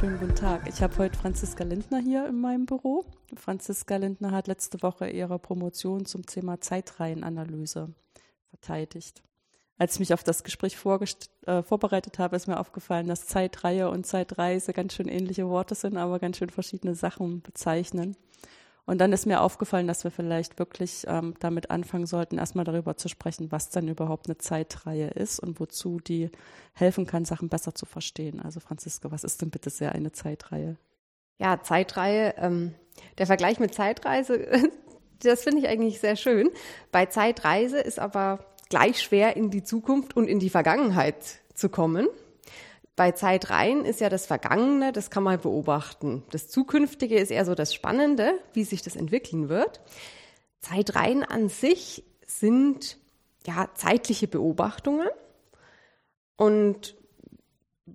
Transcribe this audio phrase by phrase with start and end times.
[0.00, 0.66] Schönen guten Tag.
[0.66, 3.04] Ich habe heute Franziska Lindner hier in meinem Büro.
[3.36, 7.92] Franziska Lindner hat letzte Woche ihre Promotion zum Thema Zeitreihenanalyse
[8.48, 9.22] verteidigt.
[9.76, 10.78] Als ich mich auf das Gespräch
[11.44, 15.98] äh, vorbereitet habe, ist mir aufgefallen, dass Zeitreihe und Zeitreise ganz schön ähnliche Worte sind,
[15.98, 18.16] aber ganz schön verschiedene Sachen bezeichnen.
[18.86, 22.96] Und dann ist mir aufgefallen, dass wir vielleicht wirklich ähm, damit anfangen sollten, erstmal darüber
[22.96, 26.30] zu sprechen, was dann überhaupt eine Zeitreihe ist und wozu die
[26.74, 28.40] helfen kann, Sachen besser zu verstehen.
[28.40, 30.76] Also Franziska, was ist denn bitte sehr eine Zeitreihe?
[31.38, 32.74] Ja, Zeitreihe, ähm,
[33.18, 34.70] der Vergleich mit Zeitreise,
[35.22, 36.50] das finde ich eigentlich sehr schön.
[36.92, 42.08] Bei Zeitreise ist aber gleich schwer in die Zukunft und in die Vergangenheit zu kommen.
[43.00, 46.22] Bei Zeitreihen ist ja das Vergangene, das kann man beobachten.
[46.32, 49.80] Das Zukünftige ist eher so das Spannende, wie sich das entwickeln wird.
[50.60, 52.98] Zeitreihen an sich sind
[53.46, 55.08] ja zeitliche Beobachtungen
[56.36, 56.94] und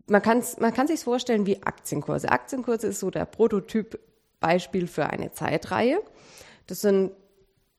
[0.07, 2.29] man, kann's, man kann sich vorstellen wie Aktienkurse.
[2.29, 6.01] Aktienkurse ist so der Prototyp-Beispiel für eine Zeitreihe.
[6.65, 7.11] Das sind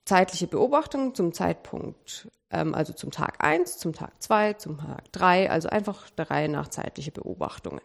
[0.04, 5.68] zeitliche Beobachtungen zum Zeitpunkt also zum Tag 1, zum Tag 2, zum Tag 3, also
[5.68, 7.80] einfach der Reihe nach zeitliche Beobachtungen.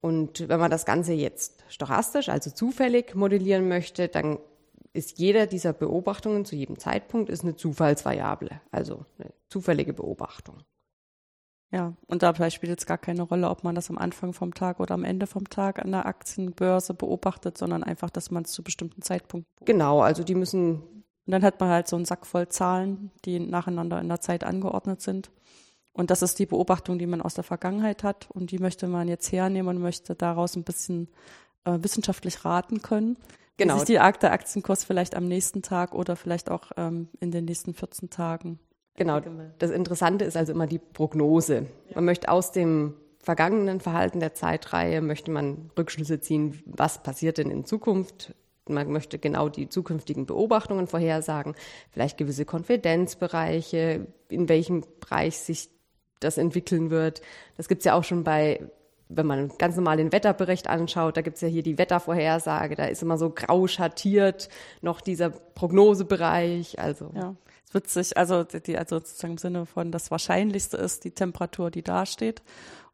[0.00, 4.38] Und wenn man das Ganze jetzt stochastisch, also zufällig modellieren möchte, dann
[4.92, 10.62] ist jeder dieser Beobachtungen zu jedem Zeitpunkt ist eine Zufallsvariable, also eine zufällige Beobachtung.
[11.70, 14.80] Ja, und dabei spielt es gar keine Rolle, ob man das am Anfang vom Tag
[14.80, 18.62] oder am Ende vom Tag an der Aktienbörse beobachtet, sondern einfach, dass man es zu
[18.62, 19.66] bestimmten Zeitpunkten.
[19.66, 20.82] Genau, also die müssen
[21.28, 24.44] und dann hat man halt so einen Sack voll Zahlen, die nacheinander in der Zeit
[24.44, 25.30] angeordnet sind.
[25.92, 28.30] Und das ist die Beobachtung, die man aus der Vergangenheit hat.
[28.30, 31.08] Und die möchte man jetzt hernehmen und möchte daraus ein bisschen
[31.66, 33.18] äh, wissenschaftlich raten können.
[33.58, 33.74] Genau.
[33.74, 37.74] Wie sich die Aktienkurs vielleicht am nächsten Tag oder vielleicht auch ähm, in den nächsten
[37.74, 38.58] 14 Tagen.
[38.94, 39.20] Genau.
[39.58, 41.66] Das Interessante ist also immer die Prognose.
[41.88, 41.96] Ja.
[41.96, 47.50] Man möchte aus dem vergangenen Verhalten der Zeitreihe möchte man Rückschlüsse ziehen, was passiert denn
[47.50, 48.34] in Zukunft,
[48.68, 51.54] man möchte genau die zukünftigen Beobachtungen vorhersagen,
[51.90, 55.70] vielleicht gewisse Konfidenzbereiche, in welchem Bereich sich
[56.20, 57.20] das entwickeln wird.
[57.56, 58.68] Das gibt's ja auch schon bei,
[59.08, 63.02] wenn man ganz normal den Wetterbericht anschaut, da gibt's ja hier die Wettervorhersage, da ist
[63.02, 64.48] immer so grau schattiert
[64.82, 66.78] noch dieser Prognosebereich.
[66.78, 67.34] Also ja.
[67.68, 71.70] Es wird sich, also die, also sozusagen im Sinne von das Wahrscheinlichste ist die Temperatur,
[71.70, 72.42] die da steht.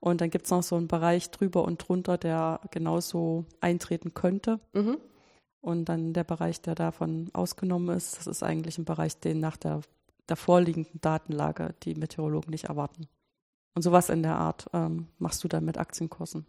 [0.00, 4.58] Und dann gibt's noch so einen Bereich drüber und drunter, der genauso eintreten könnte.
[4.72, 4.98] Mhm.
[5.64, 9.56] Und dann der Bereich, der davon ausgenommen ist, das ist eigentlich ein Bereich, den nach
[9.56, 9.80] der,
[10.34, 13.06] vorliegenden Datenlage die Meteorologen nicht erwarten.
[13.74, 16.46] Und sowas in der Art ähm, machst du dann mit Aktienkursen.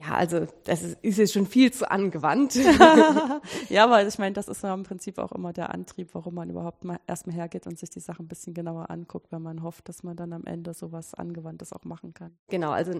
[0.00, 2.54] Ja, also das ist, ist jetzt schon viel zu angewandt.
[3.68, 6.48] ja, weil ich meine, das ist ja im Prinzip auch immer der Antrieb, warum man
[6.48, 9.88] überhaupt mal erstmal hergeht und sich die Sachen ein bisschen genauer anguckt, wenn man hofft,
[9.88, 12.38] dass man dann am Ende sowas Angewandtes auch machen kann.
[12.48, 12.92] Genau, also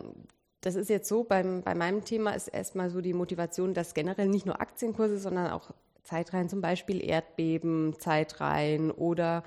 [0.61, 4.29] das ist jetzt so, beim, bei meinem Thema ist erstmal so die Motivation, dass generell
[4.29, 5.71] nicht nur Aktienkurse, sondern auch
[6.05, 9.43] Zeitreihen, zum Beispiel Erdbeben, Zeitreihen oder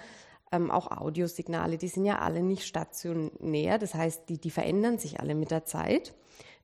[0.52, 3.78] ähm, auch Audiosignale, die sind ja alle nicht stationär.
[3.78, 6.14] Das heißt, die, die verändern sich alle mit der Zeit.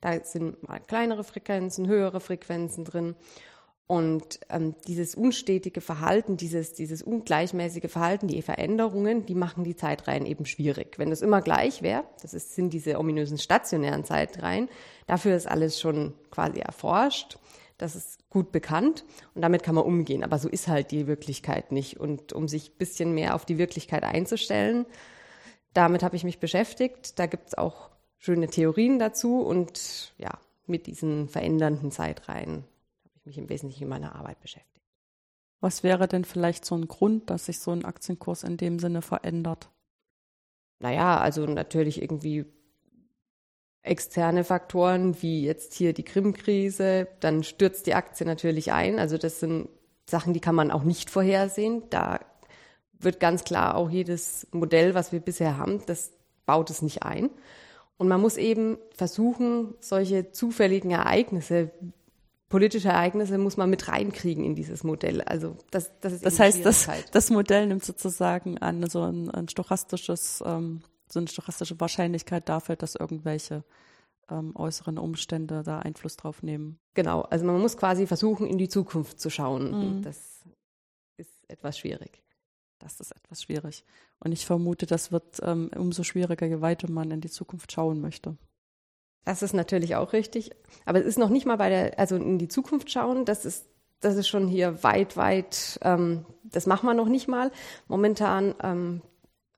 [0.01, 3.15] Da sind mal kleinere Frequenzen, höhere Frequenzen drin.
[3.91, 10.27] Und ähm, dieses unstetige Verhalten, dieses, dieses ungleichmäßige Verhalten, die Veränderungen, die machen die Zeitreihen
[10.27, 10.99] eben schwierig.
[10.99, 14.69] Wenn das immer gleich wäre, das ist, sind diese ominösen stationären Zeitreihen,
[15.07, 17.39] dafür ist alles schon quasi erforscht,
[17.79, 20.23] das ist gut bekannt und damit kann man umgehen.
[20.23, 21.99] Aber so ist halt die Wirklichkeit nicht.
[21.99, 24.85] Und um sich bisschen mehr auf die Wirklichkeit einzustellen,
[25.73, 27.17] damit habe ich mich beschäftigt.
[27.17, 27.89] Da gibt es auch
[28.19, 32.65] schöne Theorien dazu und ja, mit diesen verändernden Zeitreihen
[33.29, 34.85] mich im Wesentlichen in meiner Arbeit beschäftigt.
[35.61, 39.01] Was wäre denn vielleicht so ein Grund, dass sich so ein Aktienkurs in dem Sinne
[39.01, 39.69] verändert?
[40.79, 42.45] Naja, also natürlich irgendwie
[43.81, 48.99] externe Faktoren wie jetzt hier die Krim-Krise, dann stürzt die Aktie natürlich ein.
[48.99, 49.69] Also das sind
[50.05, 51.83] Sachen, die kann man auch nicht vorhersehen.
[51.89, 52.19] Da
[52.93, 56.11] wird ganz klar auch jedes Modell, was wir bisher haben, das
[56.45, 57.29] baut es nicht ein.
[57.97, 61.71] Und man muss eben versuchen, solche zufälligen Ereignisse
[62.49, 65.21] politische Ereignisse muss man mit reinkriegen in dieses Modell.
[65.21, 69.47] Also das, das ist das heißt, das, das Modell nimmt sozusagen an so ein, ein
[69.47, 70.81] stochastisches, ähm,
[71.11, 73.63] so eine stochastische Wahrscheinlichkeit dafür, dass irgendwelche
[74.29, 76.79] ähm, äußeren Umstände da Einfluss drauf nehmen.
[76.95, 79.97] Genau, also man muss quasi versuchen, in die Zukunft zu schauen.
[79.97, 80.01] Mhm.
[80.01, 80.43] Das
[81.17, 82.23] ist etwas schwierig.
[82.79, 83.83] Das ist etwas schwierig.
[84.19, 88.01] Und ich vermute, das wird ähm, umso schwieriger, je weiter man in die Zukunft schauen
[88.01, 88.37] möchte.
[89.25, 90.51] Das ist natürlich auch richtig.
[90.85, 93.67] Aber es ist noch nicht mal bei der, also in die Zukunft schauen, das ist,
[93.99, 97.51] das ist schon hier weit, weit, ähm, das machen wir noch nicht mal.
[97.87, 99.01] Momentan ähm,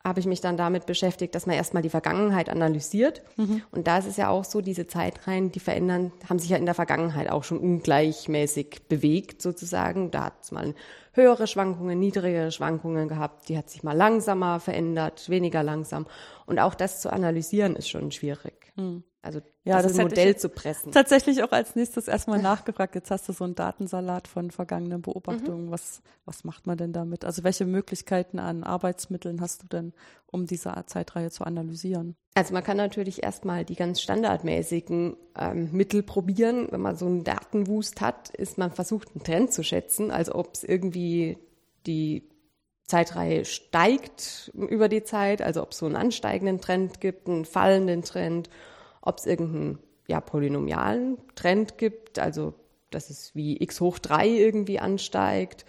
[0.04, 3.22] habe ich mich dann damit beschäftigt, dass man erstmal die Vergangenheit analysiert.
[3.38, 3.62] Mhm.
[3.72, 6.66] Und da ist es ja auch so, diese Zeitreihen, die verändern, haben sich ja in
[6.66, 10.10] der Vergangenheit auch schon ungleichmäßig bewegt sozusagen.
[10.12, 10.74] Da hat es mal
[11.14, 13.48] höhere Schwankungen, niedrigere Schwankungen gehabt.
[13.50, 16.08] Die hat sich mal langsamer verändert, weniger langsam.
[16.46, 18.74] Und auch das zu analysieren ist schon schwierig.
[18.76, 19.04] Mhm.
[19.24, 20.92] Also ja, das, das ein Modell zu pressen.
[20.92, 22.96] Tatsächlich auch als nächstes erstmal nachgefragt.
[22.96, 25.68] Jetzt hast du so einen Datensalat von vergangenen Beobachtungen.
[25.68, 25.72] Mhm.
[25.72, 27.24] Was, was macht man denn damit?
[27.24, 29.94] Also welche Möglichkeiten an Arbeitsmitteln hast du denn,
[30.26, 32.16] um diese Zeitreihe zu analysieren?
[32.34, 36.68] Also man kann natürlich erstmal die ganz standardmäßigen ähm, Mittel probieren.
[36.72, 40.56] Wenn man so einen Datenwust hat, ist man versucht, einen Trend zu schätzen, also ob
[40.56, 41.38] es irgendwie
[41.86, 42.28] die
[42.86, 48.02] Zeitreihe steigt über die Zeit, also ob es so einen ansteigenden Trend gibt, einen fallenden
[48.02, 48.50] Trend
[49.02, 52.54] ob es irgendeinen ja, polynomialen Trend gibt, also
[52.90, 55.66] dass es wie x hoch 3 irgendwie ansteigt,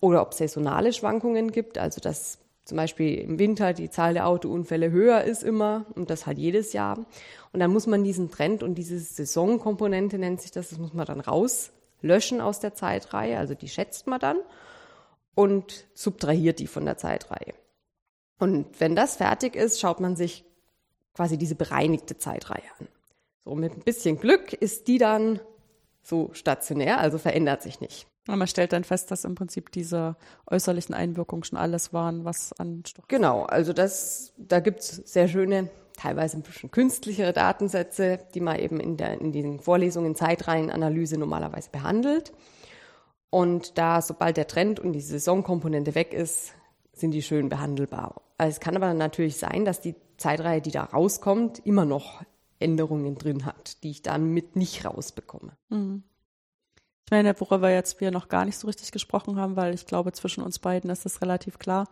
[0.00, 4.26] oder ob es saisonale Schwankungen gibt, also dass zum Beispiel im Winter die Zahl der
[4.26, 6.98] Autounfälle höher ist immer und das halt jedes Jahr.
[7.52, 11.06] Und dann muss man diesen Trend und diese Saisonkomponente nennt sich das, das muss man
[11.06, 14.38] dann rauslöschen aus der Zeitreihe, also die schätzt man dann
[15.34, 17.54] und subtrahiert die von der Zeitreihe.
[18.38, 20.44] Und wenn das fertig ist, schaut man sich
[21.16, 22.88] quasi diese bereinigte Zeitreihe an.
[23.44, 25.40] So, mit ein bisschen Glück ist die dann
[26.02, 28.06] so stationär, also verändert sich nicht.
[28.28, 30.16] Und man stellt dann fest, dass im Prinzip diese
[30.50, 33.06] äußerlichen Einwirkungen schon alles waren, was an Stoff.
[33.08, 38.80] Genau, also das, da gibt's sehr schöne, teilweise ein bisschen künstlichere Datensätze, die man eben
[38.80, 42.32] in, der, in den Vorlesungen Zeitreihenanalyse normalerweise behandelt.
[43.30, 46.52] Und da, sobald der Trend und die Saisonkomponente weg ist,
[46.92, 48.22] sind die schön behandelbar.
[48.38, 52.22] Also es kann aber natürlich sein, dass die Zeitreihe, die da rauskommt, immer noch
[52.58, 55.52] Änderungen drin hat, die ich damit nicht rausbekomme.
[55.68, 56.02] Mhm.
[57.04, 60.12] Ich meine, worüber jetzt wir noch gar nicht so richtig gesprochen haben, weil ich glaube,
[60.12, 61.88] zwischen uns beiden ist es relativ klar.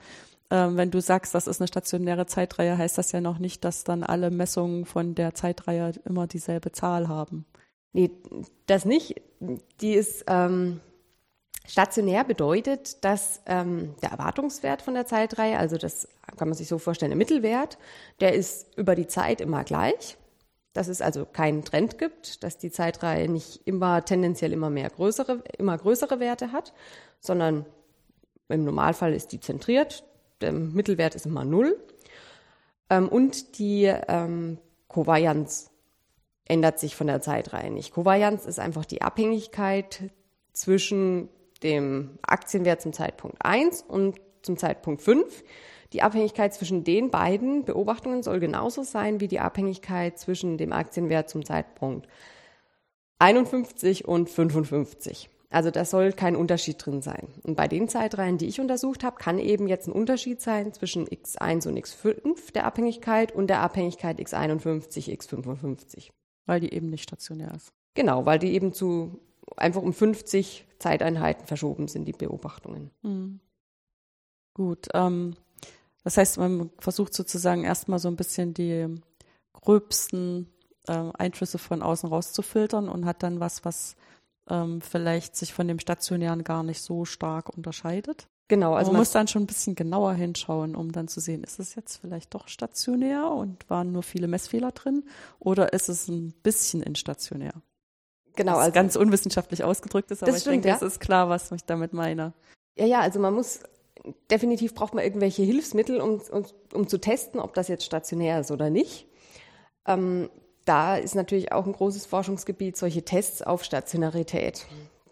[0.51, 3.85] Ähm, wenn du sagst, das ist eine stationäre Zeitreihe, heißt das ja noch nicht, dass
[3.85, 7.47] dann alle Messungen von der Zeitreihe immer dieselbe Zahl haben.
[7.93, 8.11] Nee,
[8.67, 9.23] das nicht.
[9.81, 10.81] Die ist ähm,
[11.67, 16.79] Stationär bedeutet, dass ähm, der Erwartungswert von der Zeitreihe, also das kann man sich so
[16.79, 17.79] vorstellen, der Mittelwert,
[18.21, 20.17] der ist über die Zeit immer gleich.
[20.75, 25.43] Dass es also keinen Trend gibt, dass die Zeitreihe nicht immer tendenziell immer mehr größere,
[25.57, 26.75] immer größere Werte hat,
[27.21, 27.65] sondern
[28.49, 30.05] im Normalfall ist die zentriert,
[30.41, 31.79] der Mittelwert ist immer null.
[32.91, 34.59] Ähm, und die ähm,
[34.89, 35.71] Kovarianz
[36.45, 37.95] ändert sich von der Zeitreihe nicht.
[37.95, 40.11] Kovarianz ist einfach die Abhängigkeit
[40.53, 41.29] zwischen
[41.65, 45.43] dem Aktienwert zum Zeitpunkt 1 und zum Zeitpunkt 5.
[45.93, 51.29] Die Abhängigkeit zwischen den beiden Beobachtungen soll genauso sein wie die Abhängigkeit zwischen dem Aktienwert
[51.29, 52.09] zum Zeitpunkt
[53.19, 55.31] 51 und 55.
[55.51, 57.29] Also da soll kein Unterschied drin sein.
[57.45, 61.07] Und bei den Zeitreihen, die ich untersucht habe, kann eben jetzt ein Unterschied sein zwischen
[61.07, 66.11] x1 und x5 der Abhängigkeit und der Abhängigkeit x51, x55.
[66.47, 67.73] Weil die eben nicht stationär ist.
[67.95, 69.21] Genau, weil die eben zu
[69.57, 72.91] einfach um 50 Zeiteinheiten verschoben sind, die Beobachtungen.
[73.03, 73.41] Mhm.
[74.55, 75.35] Gut, ähm,
[76.05, 78.87] das heißt, man versucht sozusagen erstmal so ein bisschen die
[79.53, 80.49] gröbsten
[80.87, 83.97] äh, Einflüsse von außen rauszufiltern und hat dann was, was
[84.49, 88.29] ähm, vielleicht sich von dem stationären gar nicht so stark unterscheidet.
[88.49, 91.43] Genau, also man, man muss dann schon ein bisschen genauer hinschauen, um dann zu sehen,
[91.45, 95.05] ist es jetzt vielleicht doch stationär und waren nur viele Messfehler drin
[95.39, 97.55] oder ist es ein bisschen instationär?
[98.37, 100.77] Genau, also ganz unwissenschaftlich ausgedrückt ist, aber ich stimmt, denke, ja.
[100.77, 102.33] es ist klar, was ich damit meine.
[102.77, 103.61] Ja, ja, also man muss
[104.31, 108.51] definitiv braucht man irgendwelche Hilfsmittel, um, um, um zu testen, ob das jetzt stationär ist
[108.51, 109.07] oder nicht.
[109.87, 110.29] Ähm,
[110.65, 114.67] da ist natürlich auch ein großes Forschungsgebiet, solche Tests auf Stationarität.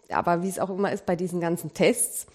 [0.09, 2.27] Aber wie es auch immer ist bei diesen ganzen Tests,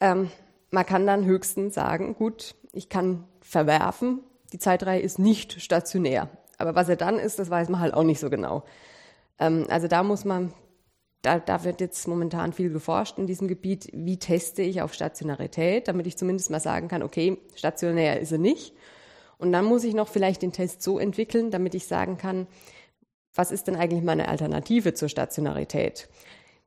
[0.00, 0.30] ähm,
[0.70, 4.20] man kann dann höchstens sagen, gut, ich kann verwerfen,
[4.52, 6.28] die Zeitreihe ist nicht stationär.
[6.58, 8.64] Aber was er dann ist, das weiß man halt auch nicht so genau.
[9.38, 10.52] Ähm, also da muss man,
[11.22, 15.88] da, da wird jetzt momentan viel geforscht in diesem Gebiet, wie teste ich auf Stationarität,
[15.88, 18.74] damit ich zumindest mal sagen kann, okay, stationär ist er nicht.
[19.38, 22.46] Und dann muss ich noch vielleicht den Test so entwickeln, damit ich sagen kann,
[23.34, 26.08] was ist denn eigentlich meine Alternative zur Stationarität?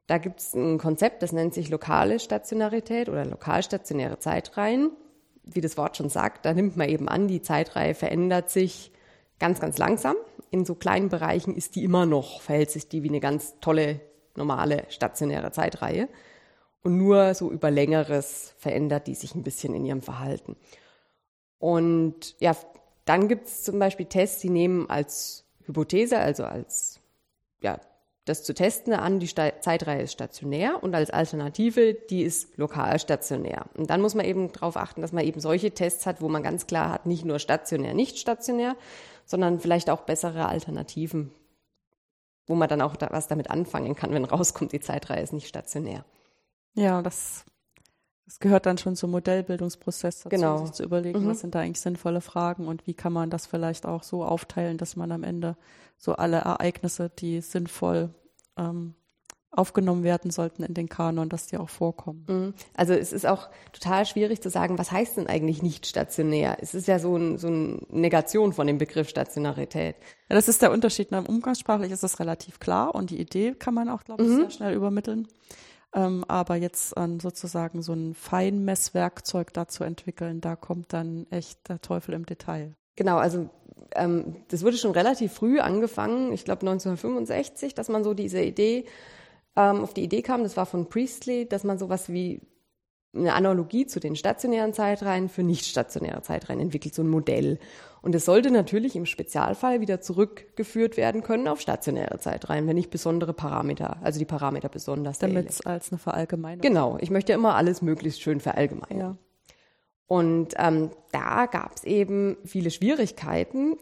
[0.08, 4.92] Da gibt es ein Konzept, das nennt sich lokale Stationarität oder lokalstationäre Zeitreihen.
[5.44, 8.92] Wie das Wort schon sagt, da nimmt man eben an, die Zeitreihe verändert sich
[9.40, 10.16] ganz, ganz langsam
[10.52, 14.02] in so kleinen Bereichen ist die immer noch, verhält sich die wie eine ganz tolle,
[14.36, 16.08] normale, stationäre Zeitreihe.
[16.84, 20.56] Und nur so über längeres verändert die sich ein bisschen in ihrem Verhalten.
[21.58, 22.56] Und ja,
[23.06, 27.00] dann gibt es zum Beispiel Tests, die nehmen als Hypothese, also als
[27.62, 27.80] ja,
[28.26, 33.66] das zu testen an, die Zeitreihe ist stationär und als Alternative, die ist lokal stationär.
[33.76, 36.42] Und dann muss man eben darauf achten, dass man eben solche Tests hat, wo man
[36.42, 38.76] ganz klar hat, nicht nur stationär, nicht stationär,
[39.26, 41.32] sondern vielleicht auch bessere Alternativen,
[42.48, 45.48] wo man dann auch da was damit anfangen kann, wenn rauskommt, die Zeitreihe ist nicht
[45.48, 46.06] stationär.
[46.74, 47.46] Ja, das,
[48.26, 50.66] das gehört dann schon zum Modellbildungsprozess dazu, genau.
[50.66, 51.30] sich zu überlegen, mhm.
[51.30, 54.78] was sind da eigentlich sinnvolle Fragen und wie kann man das vielleicht auch so aufteilen,
[54.78, 55.58] dass man am Ende
[55.98, 58.14] so alle Ereignisse, die sinnvoll
[58.58, 58.96] ähm,
[59.58, 62.26] aufgenommen werden sollten in den Kanon, dass die auch vorkommen.
[62.28, 62.54] Mhm.
[62.76, 66.58] Also es ist auch total schwierig zu sagen, was heißt denn eigentlich nicht stationär?
[66.62, 69.96] Es ist ja so, ein, so eine Negation von dem Begriff Stationarität.
[70.30, 71.12] Ja, das ist der Unterschied.
[71.12, 71.24] Ne?
[71.24, 74.38] Umgangssprachlich ist das relativ klar und die Idee kann man auch, glaube ich, mhm.
[74.38, 75.28] sehr schnell übermitteln.
[75.94, 81.70] Ähm, aber jetzt an sozusagen so ein Feinmesswerkzeug da zu entwickeln, da kommt dann echt
[81.70, 82.74] der Teufel im Detail.
[82.98, 83.50] Genau, also
[83.94, 88.86] ähm, das wurde schon relativ früh angefangen, ich glaube 1965, dass man so diese Idee,
[89.56, 92.42] ähm, auf die Idee kam, das war von Priestley, dass man sowas wie
[93.16, 97.60] eine Analogie zu den stationären Zeitreihen für nicht stationäre Zeitreihen entwickelt, so ein Modell.
[98.02, 102.90] Und es sollte natürlich im Spezialfall wieder zurückgeführt werden können auf stationäre Zeitreihen, wenn ich
[102.90, 106.62] besondere Parameter, also die Parameter besonders Damit es als eine Verallgemeinerung.
[106.62, 109.00] Genau, ich möchte ja immer alles möglichst schön verallgemeinern.
[109.00, 109.18] Ja.
[110.08, 113.78] Und ähm, da gab es eben viele Schwierigkeiten.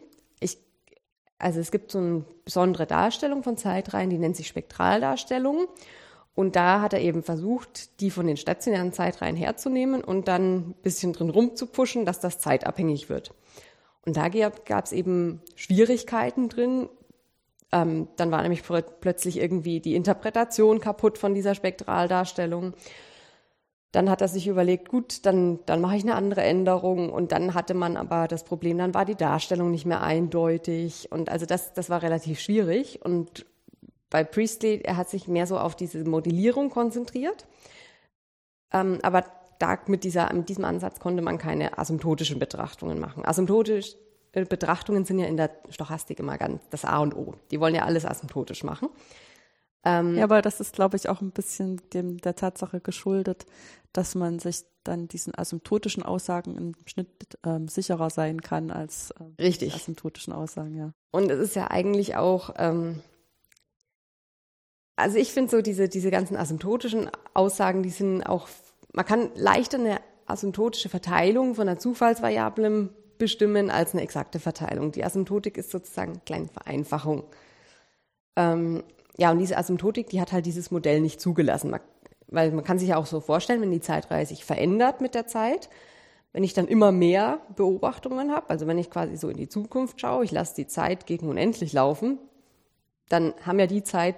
[1.44, 5.66] Also es gibt so eine besondere Darstellung von Zeitreihen, die nennt sich Spektraldarstellung.
[6.34, 10.74] Und da hat er eben versucht, die von den stationären Zeitreihen herzunehmen und dann ein
[10.82, 13.34] bisschen drin rumzupuschen, dass das zeitabhängig wird.
[14.06, 16.88] Und da gab es eben Schwierigkeiten drin.
[17.72, 22.72] Ähm, dann war nämlich plötzlich irgendwie die Interpretation kaputt von dieser Spektraldarstellung.
[23.94, 27.10] Dann hat er sich überlegt, gut, dann, dann mache ich eine andere Änderung.
[27.10, 31.12] Und dann hatte man aber das Problem, dann war die Darstellung nicht mehr eindeutig.
[31.12, 33.04] Und also das, das war relativ schwierig.
[33.04, 33.46] Und
[34.10, 37.46] bei Priestley, er hat sich mehr so auf diese Modellierung konzentriert.
[38.72, 39.24] Ähm, aber
[39.60, 43.24] da mit, dieser, mit diesem Ansatz konnte man keine asymptotischen Betrachtungen machen.
[43.24, 43.96] Asymptotische
[44.32, 47.34] äh, Betrachtungen sind ja in der Stochastik immer ganz das A und O.
[47.52, 48.88] Die wollen ja alles asymptotisch machen.
[49.84, 53.46] Ähm, ja, aber das ist, glaube ich, auch ein bisschen dem, der Tatsache geschuldet,
[53.92, 57.08] dass man sich dann diesen asymptotischen Aussagen im Schnitt
[57.44, 59.74] ähm, sicherer sein kann als ähm, Richtig.
[59.74, 60.92] asymptotischen Aussagen, ja.
[61.10, 63.00] Und es ist ja eigentlich auch, ähm,
[64.96, 68.48] also ich finde so diese, diese ganzen asymptotischen Aussagen, die sind auch,
[68.92, 74.92] man kann leichter eine asymptotische Verteilung von einer Zufallsvariable bestimmen als eine exakte Verteilung.
[74.92, 77.24] Die Asymptotik ist sozusagen eine kleine Vereinfachung.
[78.36, 78.82] Ähm,
[79.16, 81.70] ja, und diese Asymptotik, die hat halt dieses Modell nicht zugelassen.
[81.70, 81.80] Man,
[82.26, 85.26] weil man kann sich ja auch so vorstellen, wenn die Zeitreihe sich verändert mit der
[85.26, 85.68] Zeit,
[86.32, 90.00] wenn ich dann immer mehr Beobachtungen habe, also wenn ich quasi so in die Zukunft
[90.00, 92.18] schaue, ich lasse die Zeit gegen unendlich laufen,
[93.08, 94.16] dann haben ja die Zeit,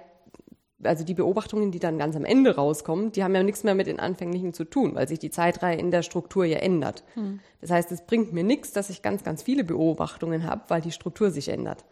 [0.81, 3.85] also die Beobachtungen, die dann ganz am Ende rauskommen, die haben ja nichts mehr mit
[3.85, 7.03] den anfänglichen zu tun, weil sich die Zeitreihe in der Struktur ja ändert.
[7.13, 7.39] Hm.
[7.61, 10.91] Das heißt, es bringt mir nichts, dass ich ganz, ganz viele Beobachtungen habe, weil die
[10.91, 11.85] Struktur sich ändert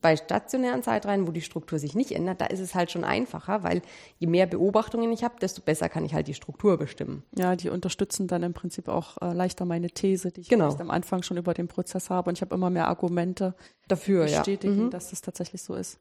[0.00, 3.62] bei stationären Zeitreihen, wo die Struktur sich nicht ändert, da ist es halt schon einfacher,
[3.62, 3.82] weil
[4.18, 7.22] je mehr Beobachtungen ich habe, desto besser kann ich halt die Struktur bestimmen.
[7.36, 10.74] Ja, die unterstützen dann im Prinzip auch äh, leichter meine These, die ich genau.
[10.76, 12.30] am Anfang schon über den Prozess habe.
[12.30, 13.54] Und ich habe immer mehr Argumente
[13.88, 14.84] dafür, die bestätigen, ja.
[14.84, 14.90] mhm.
[14.90, 15.98] dass das tatsächlich so ist.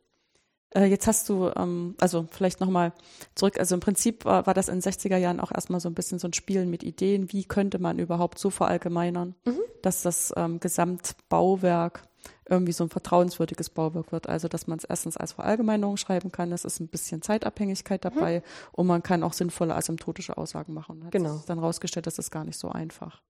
[0.75, 2.93] Äh, jetzt hast du, ähm, also vielleicht nochmal
[3.33, 5.95] zurück, also im Prinzip war, war, das in den 60er Jahren auch erstmal so ein
[5.95, 9.61] bisschen so ein Spielen mit Ideen, wie könnte man überhaupt so verallgemeinern, mhm.
[9.81, 12.03] dass das ähm, Gesamtbauwerk
[12.47, 14.27] irgendwie so ein vertrauenswürdiges Bauwerk wird.
[14.29, 18.09] Also, dass man es erstens als Verallgemeinerung schreiben kann, es ist ein bisschen Zeitabhängigkeit mhm.
[18.09, 18.43] dabei mhm.
[18.73, 21.03] und man kann auch sinnvolle asymptotische Aussagen machen.
[21.05, 21.41] Hat genau.
[21.47, 23.21] dann rausgestellt, das ist gar nicht so einfach.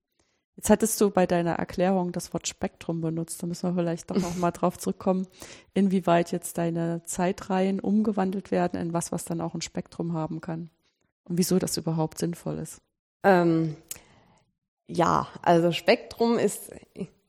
[0.55, 3.43] Jetzt hattest du bei deiner Erklärung das Wort Spektrum benutzt.
[3.43, 5.27] Da müssen wir vielleicht doch noch mal drauf zurückkommen,
[5.73, 10.69] inwieweit jetzt deine Zeitreihen umgewandelt werden in was, was dann auch ein Spektrum haben kann.
[11.25, 12.81] Und wieso das überhaupt sinnvoll ist.
[13.23, 13.75] Ähm,
[14.87, 16.71] ja, also Spektrum ist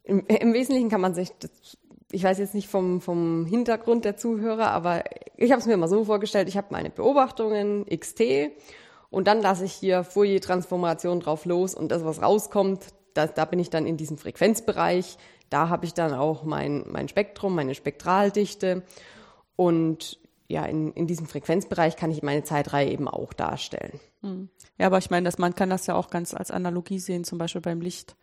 [0.06, 1.50] im, Im, Wesentlichen kann man sich, das,
[2.12, 5.04] ich weiß jetzt nicht vom, vom Hintergrund der Zuhörer, aber
[5.36, 8.52] ich habe es mir mal so vorgestellt, ich habe meine Beobachtungen XT
[9.10, 13.58] und dann lasse ich hier Fourier-Transformation drauf los und das, was rauskommt, da, da bin
[13.58, 15.16] ich dann in diesem Frequenzbereich.
[15.48, 18.82] Da habe ich dann auch mein, mein Spektrum, meine Spektraldichte
[19.54, 23.98] und ja, in, in diesem Frequenzbereich kann ich meine Zeitreihe eben auch darstellen.
[24.22, 24.48] Hm.
[24.78, 27.38] Ja, aber ich meine, dass man kann das ja auch ganz als Analogie sehen, zum
[27.38, 28.16] Beispiel beim Licht.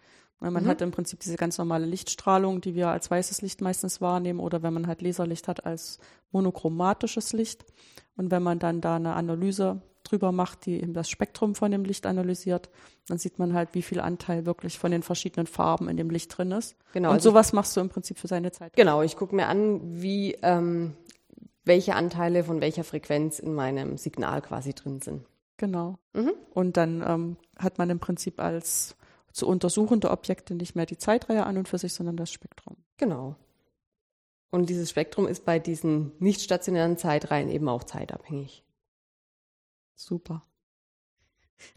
[0.51, 0.67] Man mhm.
[0.67, 4.61] hat im Prinzip diese ganz normale Lichtstrahlung, die wir als weißes Licht meistens wahrnehmen, oder
[4.63, 5.99] wenn man halt Laserlicht hat, als
[6.31, 7.65] monochromatisches Licht.
[8.15, 11.85] Und wenn man dann da eine Analyse drüber macht, die eben das Spektrum von dem
[11.85, 12.69] Licht analysiert,
[13.07, 16.37] dann sieht man halt, wie viel Anteil wirklich von den verschiedenen Farben in dem Licht
[16.37, 16.75] drin ist.
[16.91, 17.09] Genau.
[17.09, 18.73] Und also sowas machst du im Prinzip für seine Zeit.
[18.75, 20.95] Genau, ich gucke mir an, wie, ähm,
[21.63, 25.25] welche Anteile von welcher Frequenz in meinem Signal quasi drin sind.
[25.57, 25.97] Genau.
[26.13, 26.33] Mhm.
[26.53, 28.97] Und dann ähm, hat man im Prinzip als
[29.33, 32.77] zu untersuchende Objekte nicht mehr die Zeitreihe an und für sich, sondern das Spektrum.
[32.97, 33.35] Genau.
[34.51, 38.63] Und dieses Spektrum ist bei diesen nicht stationären Zeitreihen eben auch zeitabhängig.
[39.95, 40.43] Super.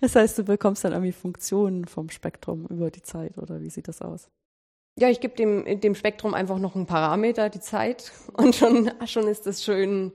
[0.00, 3.88] Das heißt, du bekommst dann irgendwie Funktionen vom Spektrum über die Zeit oder wie sieht
[3.88, 4.28] das aus?
[4.98, 9.28] Ja, ich gebe dem, dem Spektrum einfach noch einen Parameter, die Zeit, und schon, schon
[9.28, 10.12] ist das schön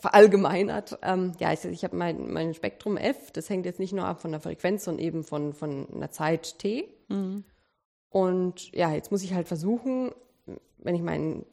[0.00, 0.98] verallgemeinert.
[1.02, 4.20] Ähm, ja, ich, ich habe mein, mein Spektrum F, das hängt jetzt nicht nur ab
[4.20, 6.88] von der Frequenz, sondern eben von, von einer Zeit T.
[7.08, 7.44] Mhm.
[8.08, 10.10] Und ja, jetzt muss ich halt versuchen,
[10.78, 11.44] wenn ich mein,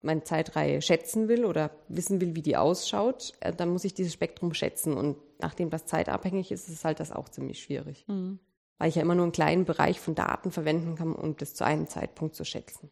[0.00, 4.12] meine Zeitreihe schätzen will oder wissen will, wie die ausschaut, äh, dann muss ich dieses
[4.12, 4.94] Spektrum schätzen.
[4.94, 8.04] Und nachdem das zeitabhängig ist, ist halt das auch ziemlich schwierig.
[8.06, 8.38] Mhm.
[8.78, 11.64] Weil ich ja immer nur einen kleinen Bereich von Daten verwenden kann, um das zu
[11.64, 12.90] einem Zeitpunkt zu schätzen.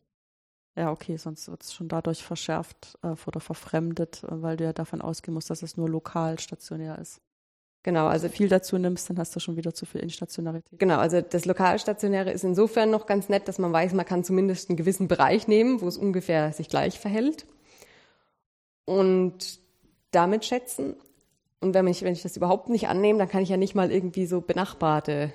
[0.76, 4.72] Ja, okay, sonst wird es schon dadurch verschärft äh, oder verfremdet, äh, weil du ja
[4.72, 7.20] davon ausgehen musst, dass es nur lokal stationär ist.
[7.82, 10.78] Genau, also viel dazu nimmst, dann hast du schon wieder zu viel Instationarität.
[10.78, 14.68] Genau, also das Lokalstationäre ist insofern noch ganz nett, dass man weiß, man kann zumindest
[14.68, 17.46] einen gewissen Bereich nehmen, wo es ungefähr sich gleich verhält
[18.84, 19.60] und
[20.10, 20.96] damit schätzen.
[21.60, 23.92] Und wenn ich, wenn ich das überhaupt nicht annehme, dann kann ich ja nicht mal
[23.92, 25.32] irgendwie so benachbarte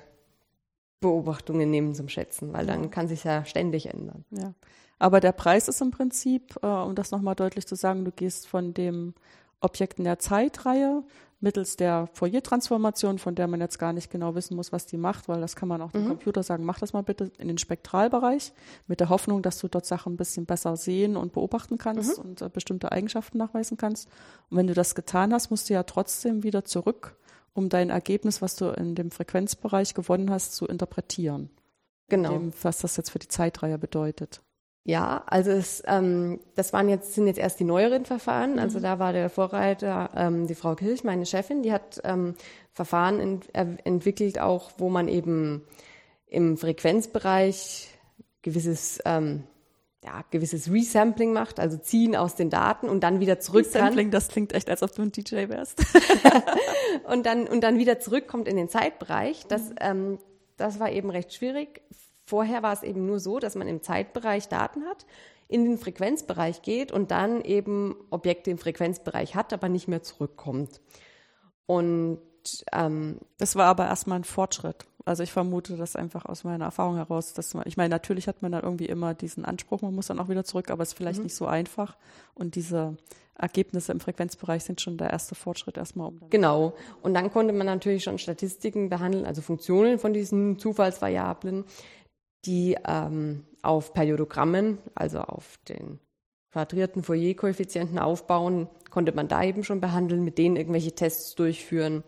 [1.00, 4.24] Beobachtungen nehmen zum Schätzen, weil dann kann sich ja ständig ändern.
[4.30, 4.54] Ja.
[5.02, 8.46] Aber der Preis ist im Prinzip, äh, um das nochmal deutlich zu sagen, du gehst
[8.46, 9.14] von dem
[9.60, 11.02] Objekt in der Zeitreihe
[11.40, 15.28] mittels der Fourier-Transformation, von der man jetzt gar nicht genau wissen muss, was die macht,
[15.28, 16.10] weil das kann man auch dem mhm.
[16.10, 18.52] Computer sagen, mach das mal bitte in den Spektralbereich,
[18.86, 22.24] mit der Hoffnung, dass du dort Sachen ein bisschen besser sehen und beobachten kannst mhm.
[22.24, 24.08] und äh, bestimmte Eigenschaften nachweisen kannst.
[24.50, 27.16] Und wenn du das getan hast, musst du ja trotzdem wieder zurück,
[27.54, 31.50] um dein Ergebnis, was du in dem Frequenzbereich gewonnen hast, zu interpretieren.
[32.08, 32.30] Genau.
[32.30, 34.42] Dem, was das jetzt für die Zeitreihe bedeutet.
[34.84, 38.58] Ja, also es, ähm, das waren jetzt sind jetzt erst die neueren Verfahren.
[38.58, 38.82] Also mhm.
[38.82, 42.34] da war der Vorreiter ähm, die Frau Kirch, meine Chefin, die hat ähm,
[42.72, 45.62] Verfahren ent entwickelt, auch wo man eben
[46.26, 47.90] im Frequenzbereich
[48.42, 49.44] gewisses ähm,
[50.04, 54.26] ja, gewisses Resampling macht, also ziehen aus den Daten und dann wieder zurück Resampling, das
[54.26, 55.80] klingt echt, als ob du ein DJ wärst.
[57.04, 59.46] und dann und dann wieder zurückkommt in den Zeitbereich.
[59.46, 59.76] Das mhm.
[59.80, 60.18] ähm,
[60.56, 61.82] das war eben recht schwierig
[62.32, 65.04] Vorher war es eben nur so, dass man im Zeitbereich Daten hat,
[65.48, 70.80] in den Frequenzbereich geht und dann eben Objekte im Frequenzbereich hat, aber nicht mehr zurückkommt.
[71.66, 72.22] Und
[72.72, 74.86] ähm, das war aber erstmal ein Fortschritt.
[75.04, 78.40] Also ich vermute das einfach aus meiner Erfahrung heraus, dass man, ich meine, natürlich hat
[78.40, 80.96] man dann irgendwie immer diesen Anspruch, man muss dann auch wieder zurück, aber es ist
[80.96, 81.24] vielleicht mhm.
[81.24, 81.98] nicht so einfach.
[82.34, 82.96] Und diese
[83.34, 86.20] Ergebnisse im Frequenzbereich sind schon der erste Fortschritt erstmal um.
[86.30, 86.72] Genau.
[87.02, 91.64] Und dann konnte man natürlich schon Statistiken behandeln, also Funktionen von diesen Zufallsvariablen,
[92.44, 96.00] die ähm, auf Periodogrammen, also auf den
[96.50, 102.04] quadrierten Fourier-Koeffizienten aufbauen, konnte man da eben schon behandeln, mit denen irgendwelche Tests durchführen.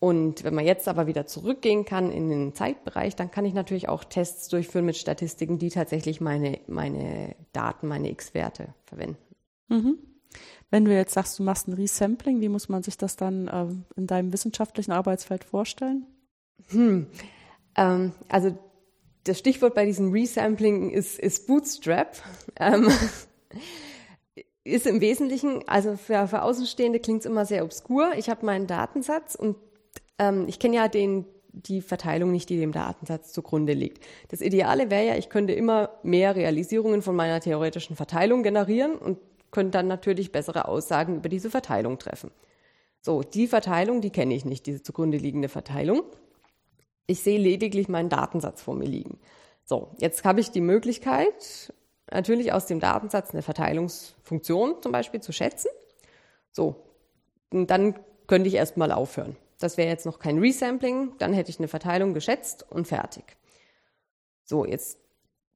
[0.00, 3.88] Und wenn man jetzt aber wieder zurückgehen kann in den Zeitbereich, dann kann ich natürlich
[3.88, 9.18] auch Tests durchführen mit Statistiken, die tatsächlich meine, meine Daten, meine X-Werte verwenden.
[9.68, 9.98] Mhm.
[10.70, 13.66] Wenn du jetzt sagst, du machst ein Resampling, wie muss man sich das dann äh,
[13.96, 16.06] in deinem wissenschaftlichen Arbeitsfeld vorstellen?
[16.68, 17.06] Hm.
[17.74, 18.56] Ähm, also
[19.28, 22.16] das Stichwort bei diesem Resampling ist, ist Bootstrap.
[22.56, 22.90] Ähm,
[24.64, 28.12] ist im Wesentlichen, also für, für Außenstehende klingt es immer sehr obskur.
[28.16, 29.56] Ich habe meinen Datensatz und
[30.18, 34.04] ähm, ich kenne ja den, die Verteilung nicht, die dem Datensatz zugrunde liegt.
[34.28, 39.18] Das Ideale wäre ja, ich könnte immer mehr Realisierungen von meiner theoretischen Verteilung generieren und
[39.50, 42.30] könnte dann natürlich bessere Aussagen über diese Verteilung treffen.
[43.00, 46.02] So, die Verteilung, die kenne ich nicht, diese zugrunde liegende Verteilung.
[47.08, 49.18] Ich sehe lediglich meinen Datensatz vor mir liegen.
[49.64, 51.72] So, jetzt habe ich die Möglichkeit,
[52.10, 55.68] natürlich aus dem Datensatz eine Verteilungsfunktion zum Beispiel zu schätzen.
[56.52, 56.76] So,
[57.50, 59.36] und dann könnte ich erstmal aufhören.
[59.58, 63.24] Das wäre jetzt noch kein Resampling, dann hätte ich eine Verteilung geschätzt und fertig.
[64.44, 64.98] So, jetzt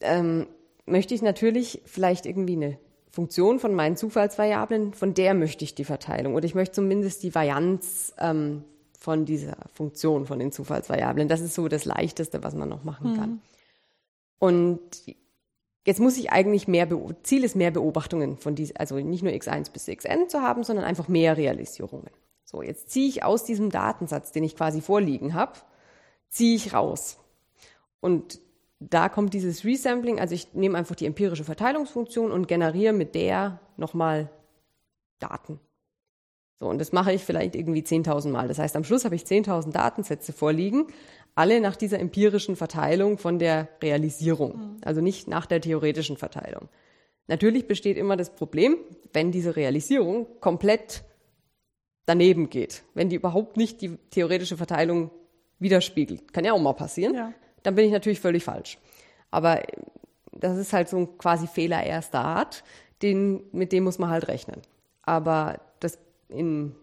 [0.01, 0.49] ähm,
[0.87, 2.79] möchte ich natürlich vielleicht irgendwie eine
[3.11, 7.35] Funktion von meinen Zufallsvariablen, von der möchte ich die Verteilung oder ich möchte zumindest die
[7.35, 8.65] Varianz ähm,
[9.03, 11.27] von dieser Funktion, von den Zufallsvariablen.
[11.27, 13.17] Das ist so das Leichteste, was man noch machen mhm.
[13.17, 13.43] kann.
[14.39, 14.81] Und
[15.85, 16.89] jetzt muss ich eigentlich mehr,
[17.25, 20.85] Ziel ist mehr Beobachtungen von diesen, also nicht nur x1 bis xn zu haben, sondern
[20.85, 22.11] einfach mehr Realisierungen.
[22.45, 25.55] So, jetzt ziehe ich aus diesem Datensatz, den ich quasi vorliegen habe,
[26.29, 27.19] ziehe ich raus.
[28.01, 28.39] Und
[28.79, 33.59] da kommt dieses Resampling, also ich nehme einfach die empirische Verteilungsfunktion und generiere mit der
[33.77, 34.31] nochmal
[35.19, 35.59] Daten.
[36.63, 38.47] So, und das mache ich vielleicht irgendwie 10.000 Mal.
[38.47, 40.87] Das heißt, am Schluss habe ich 10.000 Datensätze vorliegen,
[41.35, 44.77] alle nach dieser empirischen Verteilung von der Realisierung, mhm.
[44.85, 46.69] also nicht nach der theoretischen Verteilung.
[47.27, 48.77] Natürlich besteht immer das Problem,
[49.13, 51.03] wenn diese Realisierung komplett
[52.07, 55.11] daneben geht, wenn die überhaupt nicht die theoretische Verteilung
[55.59, 56.33] widerspiegelt.
[56.33, 57.15] Kann ja auch mal passieren.
[57.17, 57.33] Ja.
[57.65, 58.79] Dann bin ich natürlich völlig falsch.
[59.33, 59.61] Aber
[60.31, 62.63] das ist halt so ein quasi Fehler erster Art,
[63.03, 64.61] den, mit dem muss man halt rechnen.
[65.03, 65.59] Aber
[66.33, 66.75] in,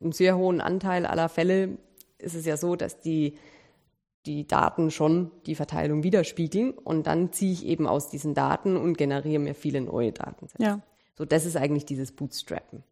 [0.00, 1.78] im sehr hohen Anteil aller Fälle
[2.18, 3.36] ist es ja so, dass die,
[4.24, 8.96] die Daten schon die Verteilung widerspiegeln und dann ziehe ich eben aus diesen Daten und
[8.96, 10.62] generiere mir viele neue Datensätze.
[10.62, 10.80] Ja.
[11.14, 12.82] So, das ist eigentlich dieses Bootstrappen.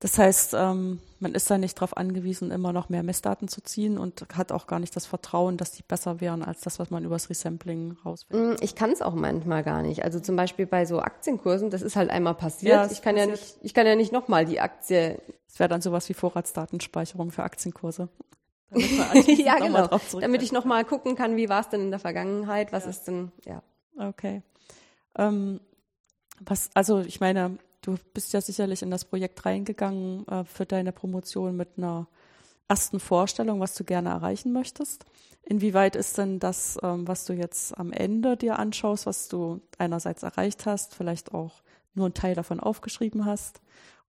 [0.00, 3.96] Das heißt, ähm, man ist da nicht darauf angewiesen, immer noch mehr Messdaten zu ziehen
[3.96, 7.04] und hat auch gar nicht das Vertrauen, dass die besser wären als das, was man
[7.04, 8.60] übers Resampling rausfindet.
[8.60, 10.04] Mm, ich kann es auch manchmal gar nicht.
[10.04, 12.72] Also zum Beispiel bei so Aktienkursen, das ist halt einmal passiert.
[12.72, 13.38] Ja, ich kann passiert.
[13.38, 15.18] ja nicht, ich kann ja nicht nochmal die Aktie.
[15.48, 18.10] Das wäre dann sowas wie Vorratsdatenspeicherung für Aktienkurse.
[18.74, 19.88] ja, genau.
[20.20, 22.90] Damit ich nochmal gucken kann, wie war es denn in der Vergangenheit, was ja.
[22.90, 23.62] ist denn, ja.
[23.98, 24.42] Okay.
[25.16, 25.60] Ähm,
[26.40, 27.56] was, also ich meine,
[27.86, 32.08] Du bist ja sicherlich in das Projekt reingegangen äh, für deine Promotion mit einer
[32.66, 35.04] ersten Vorstellung, was du gerne erreichen möchtest.
[35.44, 40.24] Inwieweit ist denn das, ähm, was du jetzt am Ende dir anschaust, was du einerseits
[40.24, 41.62] erreicht hast, vielleicht auch
[41.94, 43.60] nur einen Teil davon aufgeschrieben hast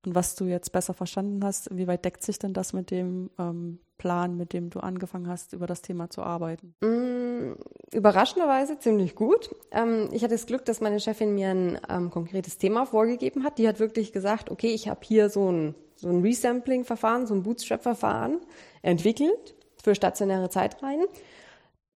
[0.07, 3.79] und was du jetzt besser verstanden hast, inwieweit deckt sich denn das mit dem ähm,
[3.97, 6.73] Plan, mit dem du angefangen hast, über das Thema zu arbeiten?
[6.79, 7.55] Mm,
[7.91, 9.53] überraschenderweise ziemlich gut.
[9.71, 13.57] Ähm, ich hatte das Glück, dass meine Chefin mir ein ähm, konkretes Thema vorgegeben hat.
[13.57, 17.43] Die hat wirklich gesagt, okay, ich habe hier so ein, so ein Resampling-Verfahren, so ein
[17.43, 18.39] Bootstrap-Verfahren
[18.83, 21.05] entwickelt für stationäre Zeitreihen.